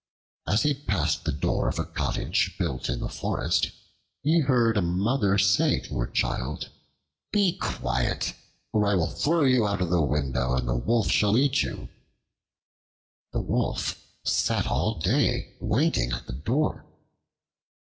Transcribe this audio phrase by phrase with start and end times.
[0.47, 3.69] As he passed the door of a cottage built in the forest,
[4.23, 6.69] he heard a Mother say to her child,
[7.31, 8.33] "Be quiet,
[8.73, 11.87] or I will throw you out of the window, and the Wolf shall eat you."
[13.31, 16.83] The Wolf sat all day waiting at the door.